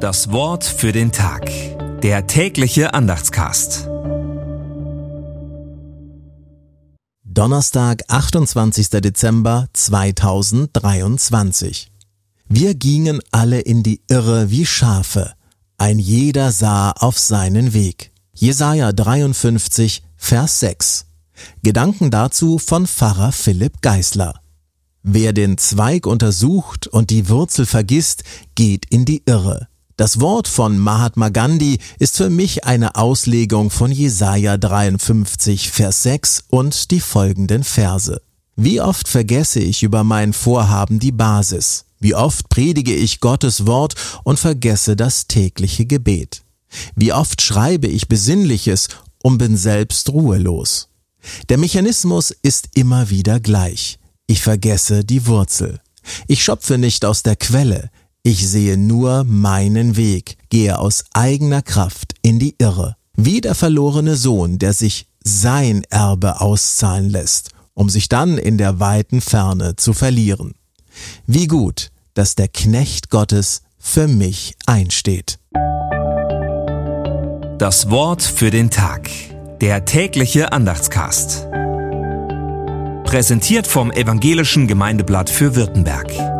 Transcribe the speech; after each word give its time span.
Das 0.00 0.32
Wort 0.32 0.64
für 0.64 0.90
den 0.92 1.12
Tag. 1.12 1.50
Der 2.00 2.26
tägliche 2.26 2.94
Andachtscast. 2.94 3.86
Donnerstag, 7.22 8.04
28. 8.08 8.88
Dezember 8.88 9.68
2023. 9.74 11.92
Wir 12.48 12.74
gingen 12.74 13.20
alle 13.30 13.60
in 13.60 13.82
die 13.82 14.00
Irre 14.08 14.50
wie 14.50 14.64
Schafe. 14.64 15.34
Ein 15.76 15.98
jeder 15.98 16.50
sah 16.50 16.92
auf 16.92 17.18
seinen 17.18 17.74
Weg. 17.74 18.10
Jesaja 18.32 18.92
53, 18.92 20.02
Vers 20.16 20.60
6. 20.60 21.08
Gedanken 21.62 22.10
dazu 22.10 22.58
von 22.58 22.86
Pfarrer 22.86 23.32
Philipp 23.32 23.82
Geisler. 23.82 24.40
Wer 25.02 25.34
den 25.34 25.58
Zweig 25.58 26.06
untersucht 26.06 26.86
und 26.86 27.10
die 27.10 27.28
Wurzel 27.28 27.66
vergisst, 27.66 28.24
geht 28.54 28.86
in 28.88 29.04
die 29.04 29.24
Irre. 29.26 29.68
Das 30.00 30.18
Wort 30.18 30.48
von 30.48 30.78
Mahatma 30.78 31.28
Gandhi 31.28 31.78
ist 31.98 32.16
für 32.16 32.30
mich 32.30 32.64
eine 32.64 32.94
Auslegung 32.94 33.68
von 33.68 33.92
Jesaja 33.92 34.56
53, 34.56 35.70
Vers 35.70 36.04
6 36.04 36.44
und 36.48 36.90
die 36.90 37.00
folgenden 37.00 37.64
Verse. 37.64 38.22
Wie 38.56 38.80
oft 38.80 39.08
vergesse 39.08 39.60
ich 39.60 39.82
über 39.82 40.02
mein 40.02 40.32
Vorhaben 40.32 41.00
die 41.00 41.12
Basis? 41.12 41.84
Wie 41.98 42.14
oft 42.14 42.48
predige 42.48 42.94
ich 42.94 43.20
Gottes 43.20 43.66
Wort 43.66 43.94
und 44.24 44.40
vergesse 44.40 44.96
das 44.96 45.26
tägliche 45.26 45.84
Gebet? 45.84 46.44
Wie 46.96 47.12
oft 47.12 47.42
schreibe 47.42 47.86
ich 47.86 48.08
Besinnliches 48.08 48.88
und 49.22 49.36
bin 49.36 49.58
selbst 49.58 50.08
ruhelos? 50.08 50.88
Der 51.50 51.58
Mechanismus 51.58 52.30
ist 52.30 52.70
immer 52.72 53.10
wieder 53.10 53.38
gleich. 53.38 53.98
Ich 54.26 54.40
vergesse 54.40 55.04
die 55.04 55.26
Wurzel. 55.26 55.78
Ich 56.26 56.42
schöpfe 56.42 56.78
nicht 56.78 57.04
aus 57.04 57.22
der 57.22 57.36
Quelle. 57.36 57.90
Ich 58.22 58.46
sehe 58.46 58.76
nur 58.76 59.24
meinen 59.24 59.96
Weg, 59.96 60.36
gehe 60.50 60.78
aus 60.78 61.04
eigener 61.14 61.62
Kraft 61.62 62.14
in 62.20 62.38
die 62.38 62.54
Irre, 62.58 62.96
wie 63.16 63.40
der 63.40 63.54
verlorene 63.54 64.14
Sohn, 64.14 64.58
der 64.58 64.74
sich 64.74 65.06
sein 65.24 65.84
Erbe 65.88 66.42
auszahlen 66.42 67.08
lässt, 67.08 67.50
um 67.72 67.88
sich 67.88 68.10
dann 68.10 68.36
in 68.36 68.58
der 68.58 68.78
weiten 68.78 69.22
Ferne 69.22 69.76
zu 69.76 69.94
verlieren. 69.94 70.54
Wie 71.26 71.46
gut, 71.46 71.92
dass 72.12 72.34
der 72.34 72.48
Knecht 72.48 73.08
Gottes 73.08 73.62
für 73.78 74.06
mich 74.06 74.54
einsteht. 74.66 75.38
Das 77.58 77.88
Wort 77.88 78.22
für 78.22 78.50
den 78.50 78.70
Tag. 78.70 79.08
Der 79.62 79.86
tägliche 79.86 80.52
Andachtscast. 80.52 81.46
Präsentiert 83.04 83.66
vom 83.66 83.90
Evangelischen 83.90 84.66
Gemeindeblatt 84.66 85.30
für 85.30 85.56
Württemberg. 85.56 86.39